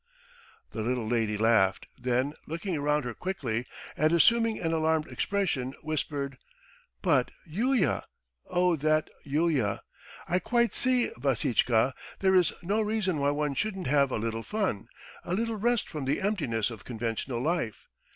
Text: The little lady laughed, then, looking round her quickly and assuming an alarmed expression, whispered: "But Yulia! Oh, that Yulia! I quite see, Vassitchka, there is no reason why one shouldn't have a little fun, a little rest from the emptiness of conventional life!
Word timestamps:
The 0.71 0.81
little 0.81 1.05
lady 1.07 1.37
laughed, 1.37 1.85
then, 1.95 2.33
looking 2.47 2.79
round 2.81 3.05
her 3.05 3.13
quickly 3.13 3.67
and 3.95 4.11
assuming 4.11 4.59
an 4.59 4.73
alarmed 4.73 5.05
expression, 5.07 5.75
whispered: 5.83 6.39
"But 7.03 7.29
Yulia! 7.45 8.05
Oh, 8.47 8.75
that 8.77 9.11
Yulia! 9.23 9.83
I 10.27 10.39
quite 10.39 10.73
see, 10.73 11.11
Vassitchka, 11.19 11.93
there 12.17 12.33
is 12.33 12.51
no 12.63 12.81
reason 12.81 13.19
why 13.19 13.29
one 13.29 13.53
shouldn't 13.53 13.85
have 13.85 14.09
a 14.09 14.17
little 14.17 14.41
fun, 14.41 14.87
a 15.23 15.35
little 15.35 15.57
rest 15.57 15.87
from 15.87 16.05
the 16.05 16.19
emptiness 16.19 16.71
of 16.71 16.83
conventional 16.83 17.39
life! 17.39 17.87